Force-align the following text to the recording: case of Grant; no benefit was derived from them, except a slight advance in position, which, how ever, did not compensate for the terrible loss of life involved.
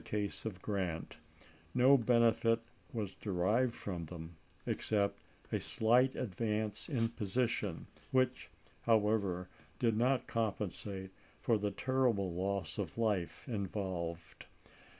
case 0.03 0.45
of 0.45 0.63
Grant; 0.63 1.17
no 1.75 1.95
benefit 1.95 2.61
was 2.91 3.13
derived 3.13 3.75
from 3.75 4.05
them, 4.05 4.35
except 4.65 5.21
a 5.51 5.59
slight 5.59 6.15
advance 6.15 6.89
in 6.89 7.09
position, 7.09 7.85
which, 8.09 8.49
how 8.81 9.07
ever, 9.09 9.47
did 9.77 9.95
not 9.95 10.25
compensate 10.25 11.11
for 11.39 11.59
the 11.59 11.69
terrible 11.69 12.33
loss 12.33 12.79
of 12.79 12.97
life 12.97 13.47
involved. 13.47 14.47